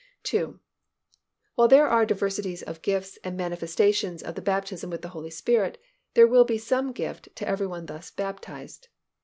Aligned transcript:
2. 0.23 0.59
_While 1.55 1.69
there 1.69 1.85
are 1.87 2.07
diversities 2.07 2.63
of 2.63 2.81
gifts 2.81 3.19
and 3.23 3.37
manifestations 3.37 4.23
of 4.23 4.33
the 4.33 4.41
baptism 4.41 4.89
with 4.89 5.03
the 5.03 5.09
Holy 5.13 5.29
Spirit, 5.29 5.77
there 6.15 6.25
will 6.25 6.43
be 6.43 6.57
some 6.57 6.91
gift 6.91 7.29
to 7.35 7.47
every 7.47 7.67
one 7.67 7.85
thus 7.85 8.09
baptized. 8.09 8.87